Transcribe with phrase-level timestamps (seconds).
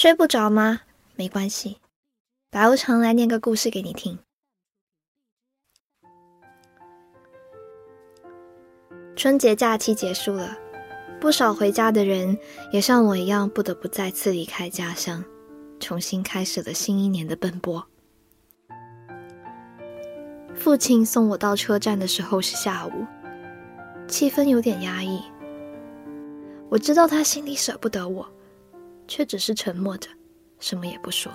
[0.00, 0.82] 睡不着吗？
[1.16, 1.78] 没关系，
[2.50, 4.16] 白无常来念个故事给你听。
[9.16, 10.56] 春节假期结束了，
[11.20, 12.38] 不少回家的人
[12.70, 15.24] 也像我一样，不得不再次离开家乡，
[15.80, 17.84] 重新开始了新一年的奔波。
[20.54, 23.04] 父亲送我到车站的时候是下午，
[24.06, 25.20] 气氛有点压抑。
[26.68, 28.32] 我知道他心里舍不得我，
[29.08, 30.08] 却只是沉默着，
[30.60, 31.32] 什么也不说。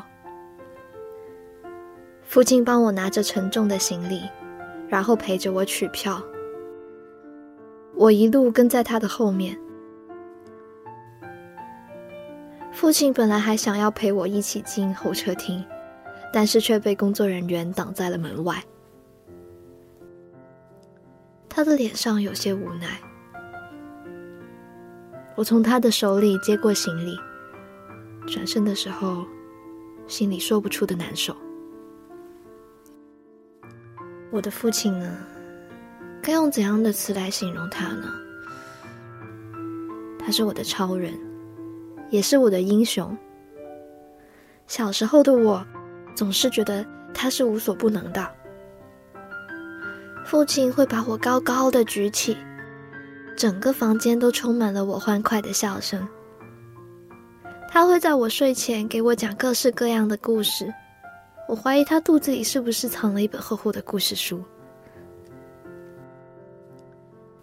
[2.22, 4.22] 父亲帮我拿着沉重的行李，
[4.88, 6.24] 然后陪着我取票。
[7.96, 9.60] 我一路跟在他的后面。
[12.72, 15.64] 父亲本来还想要陪我一起进候车厅，
[16.32, 18.64] 但是却被工作人员挡在了门外。
[21.48, 23.00] 他的脸上有些无奈。
[25.36, 27.16] 我从他的手里接过行李，
[28.34, 29.24] 转身的时候，
[30.08, 31.38] 心里说不出的难受。
[34.32, 35.16] 我的父亲呢？
[36.20, 38.12] 该用怎样的词来形容他呢？
[40.18, 41.14] 他是我的超人，
[42.10, 43.16] 也是我的英雄。
[44.66, 45.64] 小时候的我，
[46.16, 48.28] 总是觉得他是无所不能的。
[50.26, 52.36] 父亲会把我高高的举起，
[53.38, 56.08] 整个房间都充满了我欢快的笑声。
[57.74, 60.72] 他会在我睡前给我讲各式各样的故事，
[61.50, 64.40] 我怀疑他肚子里是不是藏了一本厚厚的故事书。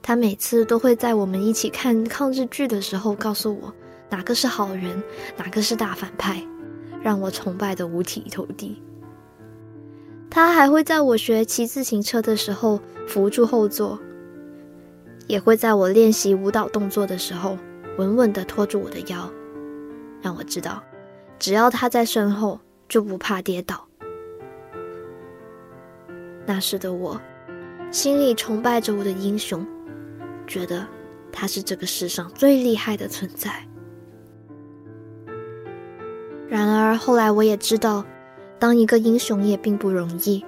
[0.00, 3.74] 他每次都会在我们一起看抗日剧的时候告诉我
[4.08, 5.02] 哪个是好人，
[5.36, 6.40] 哪个是大反派，
[7.02, 8.80] 让我崇拜的五体投地。
[10.30, 13.98] 他还会在我学骑自行车的时候扶住后座，
[15.26, 17.58] 也会在我练习舞蹈动作的时候
[17.98, 19.28] 稳稳地托住我的腰，
[20.22, 20.82] 让我知道，
[21.38, 23.86] 只要他在身后就不怕跌倒。
[26.46, 27.20] 那时的我，
[27.90, 29.66] 心里崇拜着我的英雄。
[30.46, 30.84] 觉得
[31.30, 33.64] 他是这个世上最厉害的存在。
[36.48, 38.04] 然而后来我也知道，
[38.58, 40.44] 当一个英雄也并不容易。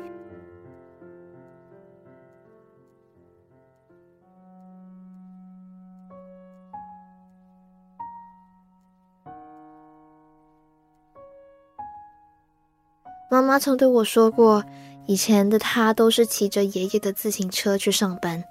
[13.32, 14.62] 妈妈曾对我说过，
[15.06, 18.44] 以前的他都是骑着爷爷的自行车去上班。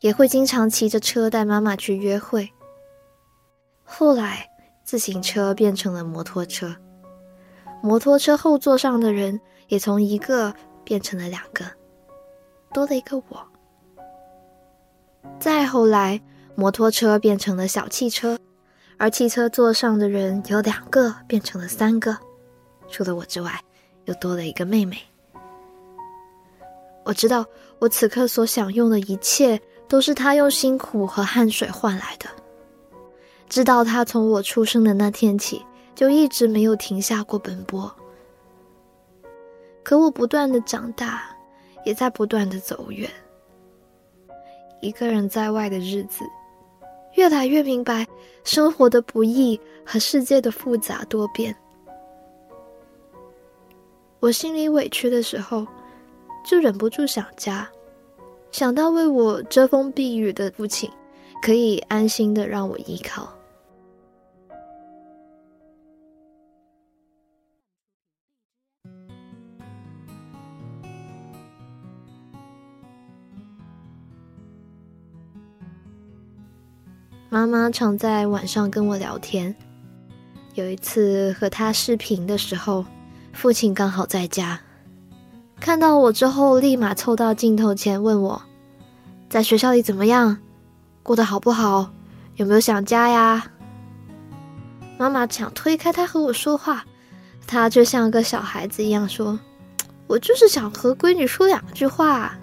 [0.00, 2.50] 也会经常骑着车带妈妈去约会。
[3.82, 4.46] 后来，
[4.82, 6.76] 自行车变成了摩托车，
[7.82, 10.54] 摩托车后座上的人也从一个
[10.84, 11.64] 变成了两个，
[12.74, 13.42] 多了一个我。
[15.40, 16.20] 再后来，
[16.54, 18.38] 摩托车变成了小汽车，
[18.98, 22.18] 而汽车座上的人由两个变成了三个，
[22.90, 23.58] 除了我之外，
[24.06, 24.96] 又多了一个妹妹。
[27.04, 27.44] 我知道，
[27.78, 29.60] 我此刻所享用的一切。
[29.86, 32.26] 都是他用辛苦和汗水换来的。
[33.50, 37.94] 知道他从我出生的那天起就一直没有停下过奔波。
[39.82, 41.24] 可我不断的长大，
[41.84, 43.08] 也在不断的走远。
[44.80, 46.24] 一个人在外的日子，
[47.12, 48.06] 越来越明白
[48.42, 51.54] 生活的不易和世界的复杂多变。
[54.24, 55.66] 我心里委屈的时候，
[56.46, 57.68] 就忍不住想家。
[58.50, 60.90] 想到为我遮风避雨的父亲，
[61.42, 63.28] 可以安心的让我依靠。
[77.28, 79.54] 妈妈常在晚上跟我聊天，
[80.54, 82.86] 有一次和她视频的时候，
[83.34, 84.58] 父亲刚好在家。
[85.60, 88.42] 看到我之后，立马凑到镜头前问我
[89.28, 90.38] ：“在学校里怎么样？
[91.02, 91.90] 过得好不好？
[92.36, 93.50] 有没有想家呀？”
[94.96, 96.84] 妈妈想推开他和我说话，
[97.46, 99.38] 他就像个小孩子一样说
[100.06, 102.36] ：“我就是想和闺女说两句话。”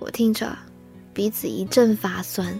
[0.00, 0.56] 我听着，
[1.12, 2.58] 鼻子一阵发酸，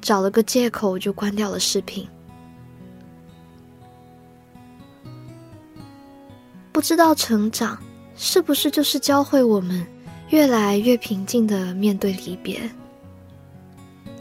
[0.00, 2.08] 找了个借口就关掉了视频。
[6.80, 7.78] 不知道成长
[8.16, 9.86] 是不是就是教会我们
[10.30, 12.58] 越来越平静的面对离别？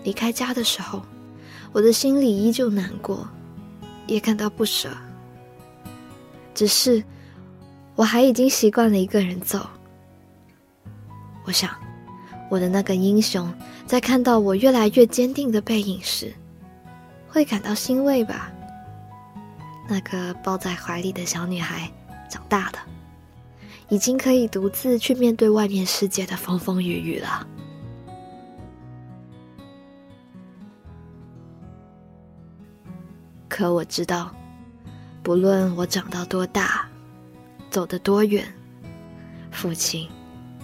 [0.04, 1.02] 离开家的时候，
[1.72, 3.26] 我的心里依旧难过，
[4.08, 4.90] 也感到不舍。
[6.54, 7.02] 只是
[7.96, 9.66] 我还已经习惯了一个人走。
[11.46, 11.70] 我想，
[12.52, 13.50] 我的那个英雄
[13.88, 16.34] 在看到我越来越坚定的背影时，
[17.30, 18.52] 会感到欣慰吧。
[19.88, 21.90] 那个抱在怀里的小女孩
[22.30, 22.80] 长大的，
[23.90, 27.46] 已经可以独自去面对外面世界的风风雨雨了。
[33.48, 34.34] 可我知道，
[35.22, 36.88] 不论我长到多大，
[37.70, 38.46] 走得多远，
[39.52, 40.08] 父亲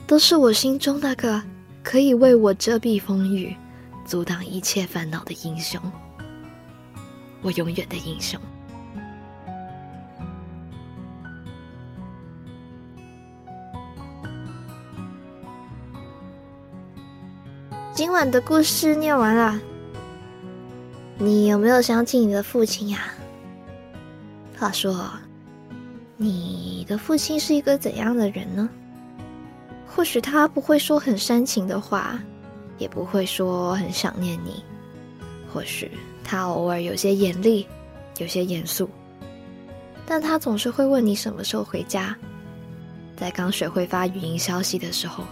[0.08, 1.44] 都是我心中那个
[1.84, 3.54] 可以为我遮蔽风雨、
[4.06, 5.82] 阻挡一切烦恼的英雄。
[7.42, 8.40] 我永远的英雄。
[17.96, 19.58] 今晚的故事念完了。
[21.18, 23.06] 你有没有想起你的父亲呀？
[24.60, 25.10] 话说，
[26.18, 28.68] 你的父亲是一个怎样的人呢？
[29.88, 32.20] 或许他不会说很煽情的话，
[32.78, 34.62] 也不会说很想念你。
[35.54, 35.90] 或许
[36.22, 37.66] 他偶尔有些严厉，
[38.18, 38.90] 有些严肃，
[40.06, 42.14] 但他总是会问你什么时候回家。
[43.16, 45.24] 在刚学会发语音消息的时候，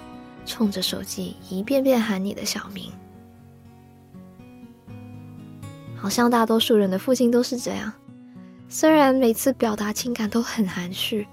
[0.45, 2.91] 冲着手机一遍遍喊你的小名。
[5.95, 7.93] 好像大多数人的父亲都是这样，
[8.67, 11.25] 虽然每次表达情感都很含蓄，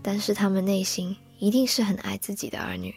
[0.00, 2.94] 但是他们内心一定是很爱自己的儿女。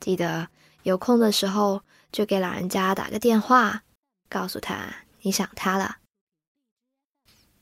[0.00, 0.46] 记得
[0.82, 1.80] 有空的时候
[2.12, 3.82] 就给老人家打个电话，
[4.28, 5.96] 告诉他你想他了。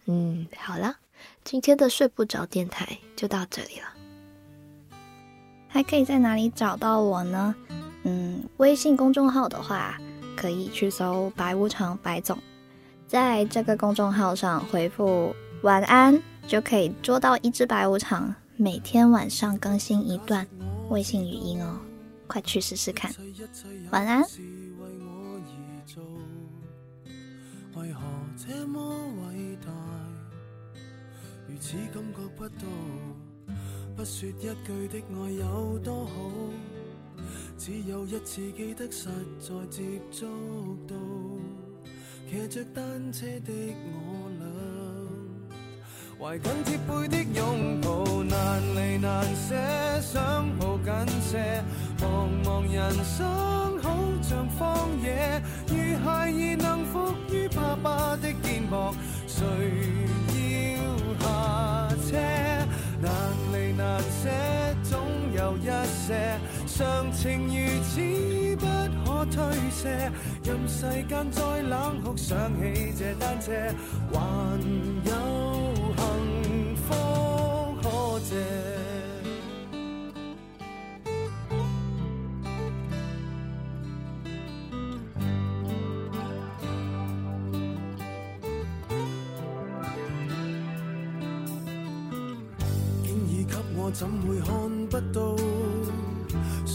[0.06, 0.96] 嗯，好了，
[1.44, 4.01] 今天的睡不着电台就到这里了。
[5.72, 7.54] 还可以在哪里找到我呢？
[8.04, 9.98] 嗯，微信公众号的话。
[10.34, 12.36] 可以去搜“白无常白总”，
[13.06, 15.32] 在这个公众号上回复
[15.62, 18.34] “晚安”，就可以捉到一只白无常。
[18.56, 20.44] 每天晚上更新一段
[20.88, 21.78] 微信语音哦，
[22.26, 23.12] 快去试试看。
[23.90, 24.22] 晚安。
[32.36, 32.64] 不到
[33.96, 36.30] 不说一句的爱有多好。
[37.58, 39.08] 只有一次记得实
[39.38, 40.26] 在接触
[40.88, 40.96] 到，
[42.28, 43.52] 骑着单车的
[43.84, 44.46] 我俩，
[46.18, 49.54] 怀紧贴背的拥抱，难离难舍，
[50.00, 51.62] 想抱紧些。
[52.00, 55.74] 茫茫人生好像荒野，如
[56.04, 58.92] 孩儿能伏于爸爸的肩膊，
[59.28, 59.38] 谁
[66.74, 68.00] 常情如此
[68.56, 68.64] 不
[69.04, 69.36] 可推
[69.70, 70.10] 卸，
[70.42, 73.52] 任世间再冷酷，想起这单车，
[74.10, 74.18] 还
[75.04, 75.10] 有
[75.96, 76.84] 幸福
[77.82, 78.30] 可借。
[93.04, 94.50] 经已给我，怎会看
[94.86, 95.41] 不到？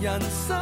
[0.00, 0.56] 人生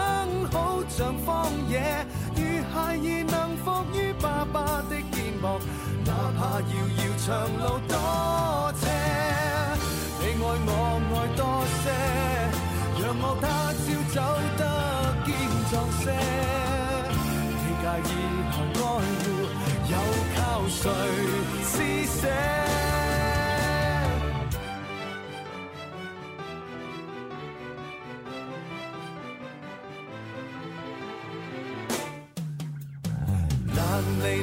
[0.50, 5.60] 好像荒野，如孩儿能伏于爸爸的肩膊，
[6.06, 7.26] 哪怕遥遥长
[7.58, 8.72] 路多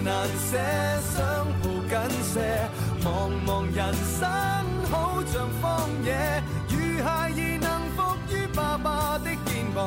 [0.03, 0.57] 难舍，
[1.13, 2.33] 想抱紧些。
[3.03, 3.07] 茫
[3.45, 4.21] 茫人生
[4.89, 6.07] 好像荒野，
[6.69, 7.97] 如孩儿能伏
[8.29, 9.77] 于爸爸的肩膊，